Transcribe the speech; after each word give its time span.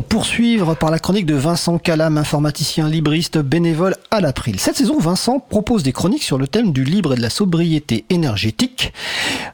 Poursuivre 0.00 0.74
par 0.74 0.90
la 0.90 0.98
chronique 0.98 1.26
de 1.26 1.34
Vincent 1.34 1.76
Calam, 1.76 2.16
informaticien 2.16 2.88
libriste 2.88 3.36
bénévole 3.36 3.96
à 4.10 4.22
l'April. 4.22 4.58
Cette 4.58 4.76
saison, 4.76 4.98
Vincent 4.98 5.38
propose 5.38 5.82
des 5.82 5.92
chroniques 5.92 6.22
sur 6.22 6.38
le 6.38 6.46
thème 6.46 6.72
du 6.72 6.84
libre 6.84 7.12
et 7.12 7.16
de 7.16 7.20
la 7.20 7.28
sobriété 7.28 8.06
énergétique. 8.08 8.94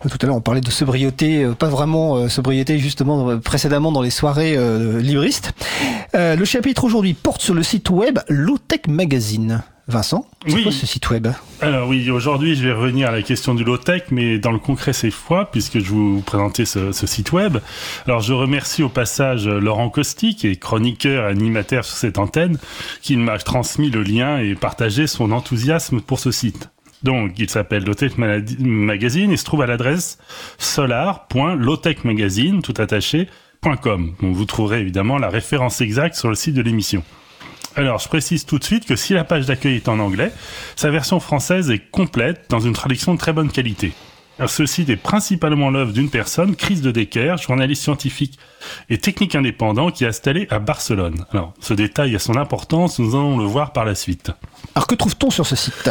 Euh, 0.05 0.09
tout 0.09 0.19
à 0.23 0.27
l'heure, 0.27 0.37
on 0.37 0.41
parlait 0.41 0.61
de 0.61 0.71
sobriété, 0.71 1.43
euh, 1.43 1.55
pas 1.55 1.69
vraiment 1.69 2.17
euh, 2.17 2.29
sobriété 2.29 2.79
justement 2.79 3.39
précédemment 3.39 3.91
dans 3.91 4.03
les 4.03 4.11
soirées 4.11 4.57
libristes. 5.01 5.53
le 6.15 6.45
chapitre 6.45 6.85
aujourd'hui 6.85 7.15
porte 7.15 7.41
sur 7.41 7.55
le 7.55 7.65
site 7.65 7.91
web 7.91 8.21
Lowtech 8.29 8.87
Magazine. 8.87 9.63
Vincent, 9.89 10.25
c'est 10.47 10.53
oui. 10.53 10.63
quoi 10.65 10.73
ce 10.73 10.87
site 10.87 11.09
web? 11.09 11.29
Alors 11.63 11.89
oui, 11.89 12.11
aujourd'hui 12.11 12.55
je 12.55 12.63
vais 12.63 12.75
revenir 12.75 13.09
à 13.09 13.11
la 13.11 13.23
question 13.23 13.55
du 13.55 13.65
low-tech, 13.65 14.03
mais 14.11 14.39
dans 14.39 14.53
le 14.53 14.59
concret 14.59 14.93
cette 14.93 15.15
fois, 15.15 15.51
puisque 15.51 15.79
je 15.79 15.87
vous 15.87 16.21
présenter 16.21 16.67
ce, 16.67 16.93
site 16.93 17.33
web. 17.33 17.57
Alors 18.07 18.21
je 18.21 18.35
remercie 18.35 18.83
au 18.83 18.91
passage 18.91 19.49
Laurent 19.49 19.89
Costi, 19.89 20.37
qui 20.37 20.49
est 20.49 20.57
chroniqueur 20.57 21.27
et 21.27 21.31
animateur 21.31 21.87
sur 21.87 21.97
cette 21.97 22.19
antenne, 22.19 22.59
qui 23.01 23.17
m'a 23.17 23.39
transmis 23.39 23.89
le 23.89 24.03
lien 24.03 24.39
et 24.39 24.55
partagé 24.55 25.07
son 25.07 25.33
enthousiasme 25.33 26.03
pour 26.03 26.21
ce 26.21 26.33
site. 26.33 26.69
Donc, 27.03 27.39
il 27.39 27.49
s'appelle 27.49 27.85
Lowtech 27.85 28.19
Magazine 28.19 29.31
et 29.31 29.39
se 29.39 29.45
trouve 29.45 29.63
à 29.63 29.67
l'adresse 29.67 30.19
solar.lowtechmagazine, 30.59 32.61
tout 32.61 32.75
attaché, 32.77 33.29
.com. 33.63 34.15
Donc, 34.21 34.35
vous 34.35 34.45
trouverez 34.45 34.81
évidemment 34.81 35.17
la 35.17 35.31
référence 35.31 35.81
exacte 35.81 36.17
sur 36.17 36.29
le 36.29 36.35
site 36.35 36.55
de 36.55 36.63
l'émission. 36.63 37.03
Alors, 37.79 38.01
je 38.01 38.09
précise 38.09 38.45
tout 38.45 38.59
de 38.59 38.65
suite 38.65 38.87
que 38.87 38.97
si 38.97 39.13
la 39.13 39.23
page 39.23 39.47
d'accueil 39.47 39.77
est 39.77 39.89
en 39.89 40.01
anglais, 40.01 40.33
sa 40.75 40.91
version 40.91 41.21
française 41.21 41.71
est 41.71 41.79
complète 41.79 42.47
dans 42.49 42.59
une 42.59 42.73
traduction 42.73 43.15
de 43.15 43.21
très 43.21 43.33
bonne 43.33 43.53
qualité. 43.53 43.93
Ce 44.45 44.67
site 44.67 44.89
est 44.89 44.97
principalement 44.97 45.71
l'œuvre 45.71 45.93
d'une 45.93 46.11
personne, 46.11 46.57
Chris 46.57 46.81
de 46.81 46.91
Decker, 46.91 47.37
journaliste 47.39 47.85
scientifique 47.85 48.37
et 48.91 48.99
technique 48.99 49.37
indépendant 49.37 49.93
qui 49.93 50.03
est 50.03 50.09
installé 50.09 50.49
à 50.51 50.59
Barcelone. 50.59 51.25
Alors, 51.31 51.55
ce 51.61 51.73
détail 51.73 52.17
a 52.17 52.19
son 52.19 52.37
importance, 52.37 52.99
nous 52.99 53.15
allons 53.15 53.39
le 53.39 53.45
voir 53.45 53.73
par 53.73 53.85
la 53.85 53.95
suite. 53.95 54.33
Alors, 54.75 54.89
que 54.89 54.97
trouve-t-on 54.97 55.31
sur 55.31 55.47
ce 55.47 55.55
site? 55.55 55.91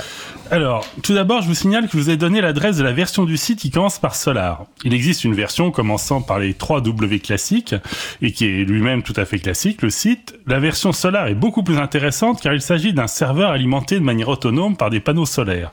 Alors, 0.51 0.85
tout 1.03 1.13
d'abord, 1.13 1.41
je 1.41 1.47
vous 1.47 1.55
signale 1.55 1.85
que 1.85 1.91
je 1.93 1.97
vous 1.97 2.09
ai 2.09 2.17
donné 2.17 2.41
l'adresse 2.41 2.77
de 2.77 2.83
la 2.83 2.93
version 2.93 3.25
du 3.25 3.37
site 3.37 3.59
qui 3.59 3.71
commence 3.71 3.99
par 3.99 4.15
Solar. 4.15 4.65
Il 4.83 4.93
existe 4.93 5.23
une 5.23 5.33
version 5.33 5.71
commençant 5.71 6.21
par 6.21 6.39
les 6.39 6.53
3 6.53 6.81
W 6.81 7.19
classiques 7.19 7.75
et 8.21 8.31
qui 8.31 8.45
est 8.45 8.65
lui-même 8.65 9.03
tout 9.03 9.13
à 9.15 9.25
fait 9.25 9.39
classique, 9.39 9.81
le 9.81 9.89
site. 9.89 10.37
La 10.47 10.59
version 10.59 10.93
Solar 10.93 11.27
est 11.27 11.35
beaucoup 11.35 11.63
plus 11.63 11.77
intéressante 11.77 12.41
car 12.41 12.53
il 12.53 12.61
s'agit 12.61 12.93
d'un 12.93 13.07
serveur 13.07 13.51
alimenté 13.51 13.95
de 13.95 14.03
manière 14.03 14.29
autonome 14.29 14.77
par 14.77 14.89
des 14.89 14.99
panneaux 14.99 15.25
solaires. 15.25 15.71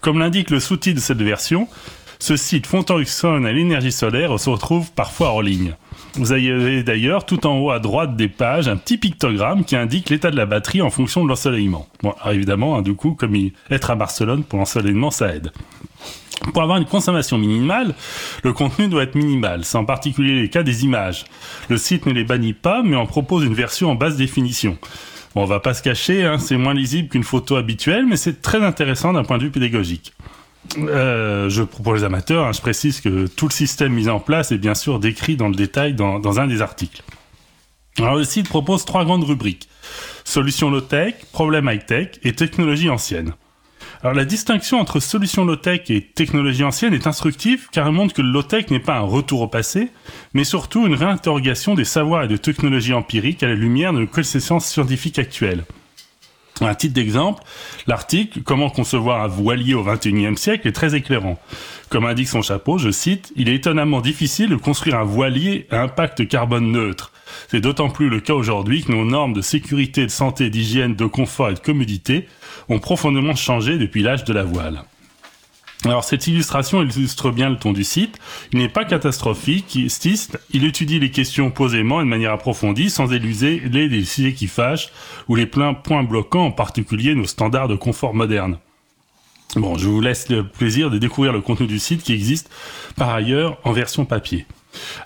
Comme 0.00 0.18
l'indique 0.18 0.50
le 0.50 0.60
sous-titre 0.60 0.96
de 0.96 1.00
cette 1.00 1.22
version, 1.22 1.68
ce 2.22 2.36
site 2.36 2.68
fonctionne 2.68 3.46
à 3.46 3.52
l'énergie 3.52 3.90
solaire 3.90 4.38
se 4.38 4.48
retrouve 4.48 4.92
parfois 4.92 5.30
hors 5.30 5.42
ligne. 5.42 5.74
Vous 6.14 6.30
avez 6.30 6.84
d'ailleurs 6.84 7.26
tout 7.26 7.48
en 7.48 7.58
haut 7.58 7.72
à 7.72 7.80
droite 7.80 8.14
des 8.14 8.28
pages 8.28 8.68
un 8.68 8.76
petit 8.76 8.96
pictogramme 8.96 9.64
qui 9.64 9.74
indique 9.74 10.08
l'état 10.08 10.30
de 10.30 10.36
la 10.36 10.46
batterie 10.46 10.82
en 10.82 10.90
fonction 10.90 11.24
de 11.24 11.28
l'ensoleillement. 11.28 11.88
Bon, 12.00 12.14
évidemment, 12.30 12.76
hein, 12.76 12.82
du 12.82 12.94
coup, 12.94 13.14
comme 13.14 13.34
être 13.70 13.90
à 13.90 13.96
Barcelone 13.96 14.44
pour 14.44 14.60
l'ensoleillement, 14.60 15.10
ça 15.10 15.34
aide. 15.34 15.50
Pour 16.52 16.62
avoir 16.62 16.78
une 16.78 16.84
consommation 16.84 17.38
minimale, 17.38 17.92
le 18.44 18.52
contenu 18.52 18.86
doit 18.86 19.02
être 19.02 19.16
minimal. 19.16 19.64
C'est 19.64 19.78
en 19.78 19.84
particulier 19.84 20.42
le 20.42 20.46
cas 20.46 20.62
des 20.62 20.84
images. 20.84 21.24
Le 21.68 21.76
site 21.76 22.06
ne 22.06 22.12
les 22.12 22.22
bannit 22.22 22.52
pas, 22.52 22.84
mais 22.84 22.94
en 22.94 23.06
propose 23.06 23.42
une 23.42 23.54
version 23.54 23.90
en 23.90 23.96
basse 23.96 24.16
définition. 24.16 24.78
Bon, 25.34 25.42
on 25.42 25.46
va 25.46 25.58
pas 25.58 25.74
se 25.74 25.82
cacher, 25.82 26.24
hein, 26.24 26.38
c'est 26.38 26.56
moins 26.56 26.74
lisible 26.74 27.08
qu'une 27.08 27.24
photo 27.24 27.56
habituelle, 27.56 28.06
mais 28.06 28.16
c'est 28.16 28.42
très 28.42 28.62
intéressant 28.62 29.12
d'un 29.12 29.24
point 29.24 29.38
de 29.38 29.42
vue 29.42 29.50
pédagogique. 29.50 30.12
Euh, 30.78 31.48
je, 31.48 31.62
pour 31.62 31.94
les 31.94 32.04
amateurs, 32.04 32.46
hein, 32.46 32.52
je 32.52 32.60
précise 32.60 33.00
que 33.00 33.26
tout 33.26 33.46
le 33.46 33.52
système 33.52 33.92
mis 33.92 34.08
en 34.08 34.20
place 34.20 34.52
est 34.52 34.58
bien 34.58 34.74
sûr 34.74 35.00
décrit 35.00 35.36
dans 35.36 35.48
le 35.48 35.54
détail 35.54 35.94
dans, 35.94 36.40
un 36.40 36.46
des 36.46 36.62
articles. 36.62 37.02
Alors 37.98 38.16
le 38.16 38.24
site 38.24 38.48
propose 38.48 38.84
trois 38.84 39.04
grandes 39.04 39.24
rubriques. 39.24 39.68
Solutions 40.24 40.70
low-tech, 40.70 41.14
problèmes 41.32 41.68
high-tech 41.70 42.12
et 42.22 42.32
technologie 42.32 42.88
ancienne. 42.88 43.34
Alors 44.02 44.14
la 44.14 44.24
distinction 44.24 44.80
entre 44.80 44.98
solutions 44.98 45.44
low-tech 45.44 45.90
et 45.90 46.00
technologie 46.00 46.64
ancienne 46.64 46.94
est 46.94 47.06
instructive 47.06 47.68
car 47.70 47.86
elle 47.86 47.92
montre 47.92 48.14
que 48.14 48.22
le 48.22 48.30
low-tech 48.30 48.70
n'est 48.70 48.80
pas 48.80 48.96
un 48.96 49.02
retour 49.02 49.42
au 49.42 49.48
passé, 49.48 49.90
mais 50.32 50.44
surtout 50.44 50.86
une 50.86 50.94
réinterrogation 50.94 51.74
des 51.74 51.84
savoirs 51.84 52.24
et 52.24 52.28
de 52.28 52.36
technologies 52.36 52.94
empiriques 52.94 53.42
à 53.42 53.48
la 53.48 53.54
lumière 53.54 53.92
de 53.92 54.00
nos 54.00 54.06
connaissances 54.06 54.66
scientifiques 54.66 55.18
actuelles. 55.18 55.64
Un 56.60 56.74
titre 56.74 56.94
d'exemple, 56.94 57.42
l'article 57.86 58.42
Comment 58.44 58.70
concevoir 58.70 59.22
un 59.22 59.26
voilier 59.26 59.74
au 59.74 59.82
XXIe 59.82 60.36
siècle 60.36 60.68
est 60.68 60.72
très 60.72 60.94
éclairant. 60.94 61.38
Comme 61.88 62.04
indique 62.04 62.28
son 62.28 62.42
chapeau, 62.42 62.78
je 62.78 62.90
cite, 62.90 63.32
Il 63.36 63.48
est 63.48 63.54
étonnamment 63.54 64.00
difficile 64.00 64.50
de 64.50 64.56
construire 64.56 64.98
un 64.98 65.04
voilier 65.04 65.66
à 65.70 65.80
impact 65.80 66.28
carbone 66.28 66.70
neutre. 66.70 67.12
C'est 67.48 67.60
d'autant 67.60 67.88
plus 67.88 68.08
le 68.08 68.20
cas 68.20 68.34
aujourd'hui 68.34 68.84
que 68.84 68.92
nos 68.92 69.04
normes 69.04 69.32
de 69.32 69.40
sécurité, 69.40 70.04
de 70.04 70.10
santé, 70.10 70.50
d'hygiène, 70.50 70.94
de 70.94 71.06
confort 71.06 71.50
et 71.50 71.54
de 71.54 71.58
commodité 71.58 72.28
ont 72.68 72.78
profondément 72.78 73.34
changé 73.34 73.78
depuis 73.78 74.02
l'âge 74.02 74.24
de 74.24 74.32
la 74.32 74.44
voile. 74.44 74.84
Alors 75.84 76.04
cette 76.04 76.28
illustration 76.28 76.82
illustre 76.82 77.30
bien 77.30 77.50
le 77.50 77.56
ton 77.56 77.72
du 77.72 77.82
site. 77.82 78.18
Il 78.52 78.60
n'est 78.60 78.68
pas 78.68 78.84
catastrophique, 78.84 79.74
il 79.74 80.64
étudie 80.64 81.00
les 81.00 81.10
questions 81.10 81.50
posément 81.50 82.00
et 82.00 82.04
de 82.04 82.08
manière 82.08 82.32
approfondie 82.32 82.88
sans 82.88 83.12
éluser 83.12 83.60
les 83.60 84.04
sujets 84.04 84.32
qui 84.32 84.46
fâchent 84.46 84.92
ou 85.28 85.34
les 85.34 85.46
pleins 85.46 85.74
points 85.74 86.04
bloquants, 86.04 86.46
en 86.46 86.52
particulier 86.52 87.14
nos 87.14 87.26
standards 87.26 87.68
de 87.68 87.74
confort 87.74 88.14
moderne. 88.14 88.58
Bon, 89.56 89.76
je 89.76 89.86
vous 89.88 90.00
laisse 90.00 90.28
le 90.28 90.46
plaisir 90.46 90.88
de 90.88 90.98
découvrir 90.98 91.32
le 91.32 91.40
contenu 91.40 91.66
du 91.66 91.78
site 91.78 92.02
qui 92.02 92.14
existe 92.14 92.50
par 92.96 93.10
ailleurs 93.10 93.58
en 93.64 93.72
version 93.72 94.04
papier. 94.04 94.46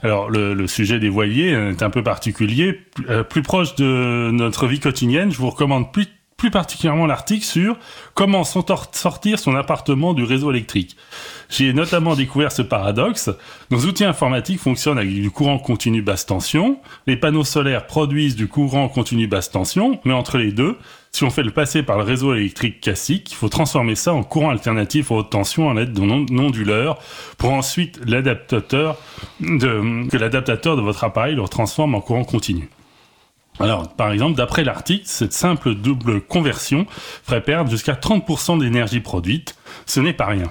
Alors 0.03 0.31
le, 0.31 0.67
sujet 0.69 1.01
des 1.01 1.09
voiliers 1.09 1.49
est 1.49 1.83
un 1.83 1.91
peu 1.91 2.03
particulier, 2.03 2.73
plus, 2.73 3.09
euh, 3.09 3.23
plus 3.25 3.43
proche 3.43 3.75
de 3.75 4.31
notre 4.33 4.67
vie 4.69 4.79
quotidienne. 4.79 5.33
Je 5.33 5.39
vous 5.39 5.51
recommande 5.51 5.93
plus 5.93 6.07
plus 6.37 6.51
particulièrement 6.51 7.07
l'article 7.07 7.45
sur 7.45 7.79
comment 8.15 8.45
sortir 8.45 9.39
son 9.39 9.57
appartement 9.57 10.13
du 10.13 10.23
réseau 10.23 10.51
électrique. 10.51 10.97
J'ai 11.49 11.73
notamment 11.73 12.15
découvert 12.15 12.53
ce 12.53 12.63
paradoxe. 12.63 13.31
Nos 13.71 13.87
outils 13.87 14.05
informatiques 14.05 14.61
fonctionnent 14.61 14.99
avec 14.99 15.13
du 15.15 15.31
courant 15.31 15.59
continu 15.59 16.03
basse 16.03 16.27
tension. 16.27 16.79
Les 17.07 17.17
panneaux 17.17 17.45
solaires 17.45 17.87
produisent 17.87 18.37
du 18.37 18.49
courant 18.49 18.89
continu 18.89 19.27
basse 19.27 19.51
tension, 19.51 19.99
mais 20.05 20.13
entre 20.13 20.37
les 20.37 20.53
deux, 20.53 20.77
si 21.13 21.25
on 21.25 21.31
fait 21.31 21.43
le 21.43 21.53
passer 21.53 21.83
par 21.83 21.97
le 21.97 22.05
réseau 22.05 22.35
électrique 22.35 22.83
classique, 22.83 23.33
il 23.33 23.35
faut 23.35 23.49
transformer 23.49 23.95
ça 23.95 24.13
en 24.13 24.23
courant 24.23 24.51
alternatif 24.51 25.11
à 25.11 25.15
haute 25.15 25.31
tension 25.31 25.71
à 25.71 25.75
l'aide 25.75 25.93
d'un 25.93 26.27
onduleur 26.39 26.99
pour 27.39 27.53
ensuite 27.53 27.99
l'adaptateur 28.05 28.99
de, 29.41 30.07
que 30.11 30.17
l'adaptateur 30.19 30.77
de 30.77 30.83
votre 30.83 31.05
appareil 31.05 31.35
le 31.35 31.49
transforme 31.49 31.95
en 31.95 32.03
courant 32.03 32.25
continu. 32.25 32.69
Alors, 33.61 33.89
par 33.89 34.13
exemple, 34.13 34.37
d'après 34.37 34.65
l'article, 34.65 35.05
cette 35.07 35.33
simple 35.33 35.75
double 35.75 36.21
conversion 36.21 36.87
ferait 37.25 37.43
perdre 37.43 37.71
jusqu'à 37.71 37.95
30% 37.95 38.61
d'énergie 38.61 39.01
produite. 39.01 39.57
Ce 39.87 40.01
n'est 40.01 40.13
pas 40.13 40.27
rien. 40.27 40.51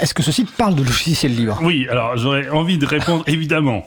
est-ce 0.00 0.14
que 0.14 0.22
ce 0.22 0.32
site 0.32 0.50
parle 0.56 0.74
de 0.74 0.82
logiciel 0.82 1.34
libre 1.34 1.58
Oui, 1.62 1.86
alors 1.88 2.16
j'aurais 2.16 2.48
envie 2.50 2.78
de 2.78 2.86
répondre 2.86 3.24
évidemment. 3.28 3.86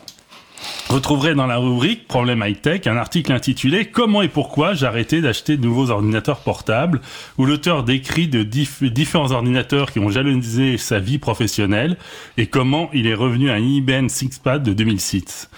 Vous 0.90 1.00
trouverez 1.00 1.34
dans 1.34 1.48
la 1.48 1.58
rubrique 1.58 2.08
Problème 2.08 2.44
high-tech 2.46 2.86
un 2.86 2.98
article 2.98 3.32
intitulé 3.32 3.86
Comment 3.86 4.22
et 4.22 4.28
pourquoi 4.28 4.74
j'ai 4.74 4.86
arrêté 4.86 5.22
d'acheter 5.22 5.58
de 5.58 5.64
nouveaux 5.64 5.90
ordinateurs 5.90 6.42
portables? 6.42 7.02
où 7.38 7.46
l'auteur 7.46 7.84
décrit 7.84 8.28
de 8.28 8.44
différents 8.44 9.32
ordinateurs 9.32 9.92
qui 9.92 10.00
ont 10.00 10.10
jalonnisé 10.10 10.78
sa 10.78 11.00
vie 11.00 11.18
professionnelle 11.18 11.98
et 12.38 12.48
comment 12.48 12.90
il 12.94 13.08
est 13.08 13.16
revenu 13.16 13.50
à 13.50 13.56
un 13.56 13.60
IBM 13.60 14.08
ThinkPad 14.08 14.62
de 14.62 14.74
2006. 14.74 15.50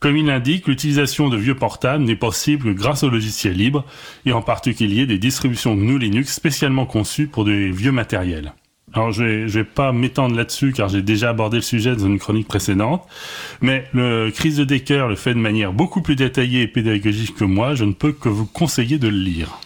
Comme 0.00 0.16
il 0.16 0.24
l'indique, 0.24 0.66
l'utilisation 0.66 1.28
de 1.28 1.36
vieux 1.36 1.54
portables 1.54 2.04
n'est 2.04 2.16
possible 2.16 2.74
grâce 2.74 3.02
au 3.02 3.10
logiciel 3.10 3.52
libre 3.52 3.84
et 4.24 4.32
en 4.32 4.40
particulier 4.40 5.04
des 5.04 5.18
distributions 5.18 5.74
GNU 5.74 5.98
Linux 5.98 6.32
spécialement 6.32 6.86
conçues 6.86 7.26
pour 7.26 7.44
des 7.44 7.70
vieux 7.70 7.92
matériels. 7.92 8.54
Alors 8.94 9.12
je 9.12 9.22
vais, 9.22 9.44
vais 9.44 9.64
pas 9.64 9.92
m'étendre 9.92 10.34
là-dessus 10.34 10.72
car 10.72 10.88
j'ai 10.88 11.02
déjà 11.02 11.28
abordé 11.28 11.58
le 11.58 11.62
sujet 11.62 11.94
dans 11.94 12.06
une 12.06 12.18
chronique 12.18 12.48
précédente, 12.48 13.06
mais 13.60 13.84
le 13.92 14.30
crise 14.30 14.56
de 14.56 14.64
Decker 14.64 15.06
le 15.06 15.16
fait 15.16 15.34
de 15.34 15.38
manière 15.38 15.74
beaucoup 15.74 16.00
plus 16.00 16.16
détaillée 16.16 16.62
et 16.62 16.66
pédagogique 16.66 17.36
que 17.36 17.44
moi, 17.44 17.74
je 17.74 17.84
ne 17.84 17.92
peux 17.92 18.12
que 18.12 18.30
vous 18.30 18.46
conseiller 18.46 18.98
de 18.98 19.08
le 19.08 19.18
lire. 19.18 19.60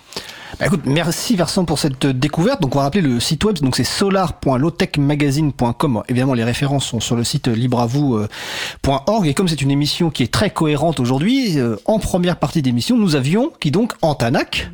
Bah, 0.58 0.66
écoute, 0.66 0.82
merci 0.84 1.36
Versant 1.36 1.64
pour 1.64 1.78
cette 1.80 2.06
découverte. 2.06 2.62
Donc 2.62 2.76
on 2.76 2.78
va 2.78 2.84
rappeler 2.84 3.00
le 3.00 3.18
site 3.18 3.42
web, 3.44 3.58
donc 3.58 3.74
c'est 3.76 3.84
solar.lowtechmagazine.com. 3.84 6.02
Évidemment, 6.08 6.34
les 6.34 6.44
références 6.44 6.84
sont 6.86 7.00
sur 7.00 7.16
le 7.16 7.24
site 7.24 7.48
libreavou.org. 7.48 9.26
Et 9.26 9.34
comme 9.34 9.48
c'est 9.48 9.62
une 9.62 9.72
émission 9.72 10.10
qui 10.10 10.22
est 10.22 10.32
très 10.32 10.50
cohérente 10.50 11.00
aujourd'hui, 11.00 11.58
euh, 11.58 11.74
en 11.86 11.98
première 11.98 12.36
partie 12.36 12.62
d'émission, 12.62 12.96
nous 12.96 13.16
avions 13.16 13.50
qui 13.58 13.72
donc 13.72 13.94
Antanac, 14.02 14.70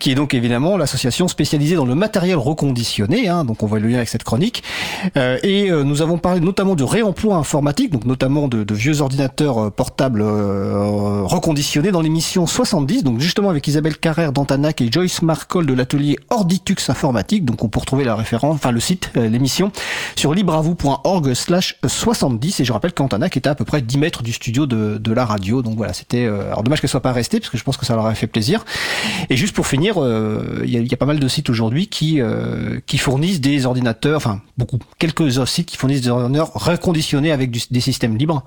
qui 0.00 0.10
est 0.10 0.16
donc 0.16 0.34
évidemment 0.34 0.76
l'association 0.76 1.28
spécialisée 1.28 1.76
dans 1.76 1.84
le 1.84 1.94
matériel 1.94 2.36
reconditionné. 2.36 3.28
Hein, 3.28 3.44
donc 3.44 3.62
on 3.62 3.66
voit 3.66 3.78
le 3.78 3.86
lien 3.88 3.98
avec 3.98 4.08
cette 4.08 4.24
chronique. 4.24 4.64
Euh, 5.16 5.38
et 5.44 5.70
euh, 5.70 5.84
nous 5.84 6.02
avons 6.02 6.18
parlé 6.18 6.40
notamment 6.40 6.74
de 6.74 6.82
réemploi 6.82 7.36
informatique, 7.36 7.92
donc 7.92 8.04
notamment 8.04 8.48
de, 8.48 8.64
de 8.64 8.74
vieux 8.74 9.00
ordinateurs 9.00 9.70
portables 9.72 10.22
reconditionnés 10.22 11.92
dans 11.92 12.00
l'émission 12.00 12.46
70. 12.46 13.04
Donc 13.04 13.20
justement 13.20 13.50
avec 13.50 13.68
Isabelle 13.68 13.96
Carrère 13.96 14.32
d'Antanac 14.32 14.80
et 14.80 14.90
Joyce 14.90 15.19
Marcol 15.22 15.66
de 15.66 15.74
l'atelier 15.74 16.18
Orditux 16.30 16.88
Informatique. 16.88 17.44
Donc 17.44 17.62
on 17.64 17.68
peut 17.68 17.80
retrouver 17.80 18.04
la 18.04 18.14
référence, 18.14 18.54
enfin 18.54 18.70
le 18.70 18.80
site, 18.80 19.10
euh, 19.16 19.28
l'émission, 19.28 19.72
sur 20.16 20.34
libravou.org 20.34 21.34
slash 21.34 21.76
70. 21.86 22.60
Et 22.60 22.64
je 22.64 22.72
rappelle 22.72 22.92
qu'Antanac 22.92 23.36
était 23.36 23.48
à 23.48 23.54
peu 23.54 23.64
près 23.64 23.82
10 23.82 23.98
mètres 23.98 24.22
du 24.22 24.32
studio 24.32 24.66
de, 24.66 25.12
la 25.12 25.24
radio. 25.24 25.62
Donc 25.62 25.76
voilà, 25.76 25.92
c'était... 25.92 26.24
Euh, 26.24 26.46
alors 26.46 26.62
dommage 26.62 26.80
qu'elle 26.80 26.90
soit 26.90 27.02
pas 27.02 27.12
restée, 27.12 27.40
parce 27.40 27.50
que 27.50 27.58
je 27.58 27.64
pense 27.64 27.76
que 27.76 27.84
ça 27.84 27.94
leur 27.94 28.04
aurait 28.04 28.14
fait 28.14 28.28
plaisir. 28.28 28.64
Et 29.28 29.36
juste 29.36 29.54
pour 29.54 29.66
finir, 29.66 29.96
euh, 29.98 30.62
il 30.64 30.70
y, 30.70 30.94
a, 30.94 30.96
pas 30.96 31.06
mal 31.06 31.18
de 31.18 31.28
sites 31.28 31.50
aujourd'hui 31.50 31.88
qui, 31.88 32.20
fournissent 32.98 33.40
des 33.40 33.66
ordinateurs, 33.66 34.18
enfin 34.18 34.40
beaucoup, 34.56 34.78
quelques 34.98 35.46
sites 35.48 35.66
qui 35.66 35.76
fournissent 35.76 36.02
des 36.02 36.10
ordinateurs 36.10 36.52
reconditionnés 36.54 37.32
avec 37.32 37.50
des 37.50 37.80
systèmes 37.80 38.16
libres. 38.16 38.44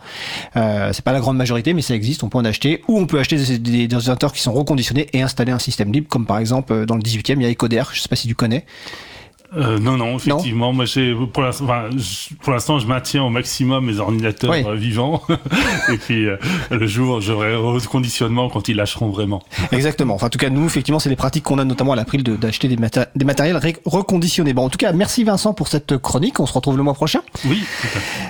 C'est 0.56 1.04
pas 1.04 1.12
la 1.12 1.20
grande 1.20 1.38
majorité, 1.38 1.74
mais 1.74 1.82
ça 1.82 1.96
existe, 1.96 2.24
on 2.24 2.30
peut 2.30 2.38
en 2.38 2.46
acheter. 2.46 2.84
Ou 2.88 3.00
on 3.00 3.08
peut 3.08 3.20
acheter 3.20 3.38
des 3.58 3.94
ordinateurs 3.94 4.32
qui 4.32 4.42
sont 4.42 4.54
reconditionnés 4.54 5.08
et 5.14 5.22
installer 5.22 5.52
un 5.52 5.60
système 5.60 5.92
libre, 5.92 6.08
comme 6.08 6.26
par 6.26 6.38
exemple 6.38 6.63
dans 6.70 6.96
le 6.96 7.02
18e, 7.02 7.36
il 7.36 7.44
y 7.44 7.46
a 7.46 7.50
Ecoder, 7.50 7.84
je 7.94 8.02
sais 8.02 8.10
pas 8.10 8.16
si 8.16 8.28
tu 8.28 8.36
connais. 8.36 8.66
Euh, 9.56 9.78
non, 9.78 9.98
non, 9.98 10.16
effectivement. 10.16 10.68
Non 10.68 10.74
moi, 10.74 10.86
j'ai, 10.86 11.14
pour 11.32 11.44
l'instant, 11.44 11.66
enfin, 11.66 11.90
pour 12.42 12.54
l'instant, 12.54 12.80
je 12.80 12.88
maintiens 12.88 13.24
au 13.24 13.30
maximum 13.30 13.86
mes 13.86 14.00
ordinateurs 14.00 14.52
oui. 14.52 14.64
euh, 14.66 14.76
vivants. 14.76 15.22
et 15.92 15.98
puis, 15.98 16.26
euh, 16.26 16.38
le 16.72 16.88
jour, 16.88 17.22
j'aurai 17.22 17.56
reconditionnement 17.56 18.50
quand 18.50 18.68
ils 18.68 18.76
lâcheront 18.76 19.10
vraiment. 19.10 19.44
Exactement. 19.72 20.16
Enfin, 20.16 20.28
en 20.28 20.30
tout 20.30 20.40
cas, 20.40 20.50
nous, 20.50 20.66
effectivement, 20.66 21.00
c'est 21.00 21.10
les 21.10 21.16
pratiques 21.16 21.44
qu'on 21.44 21.60
a 21.60 21.66
notamment 21.66 21.94
à 21.94 21.96
l'April 21.96 22.24
de, 22.24 22.36
d'acheter 22.36 22.68
des, 22.68 22.78
maté 22.78 23.04
des 23.16 23.26
matériels 23.26 23.60
reconditionnés. 23.86 24.54
Bon, 24.54 24.66
en 24.66 24.70
tout 24.70 24.78
cas, 24.78 24.92
merci 24.92 25.24
Vincent 25.24 25.54
pour 25.54 25.68
cette 25.68 25.98
chronique. 25.98 26.40
On 26.40 26.46
se 26.46 26.54
retrouve 26.54 26.78
le 26.78 26.84
mois 26.84 26.94
prochain. 26.94 27.22
Oui. 27.46 27.64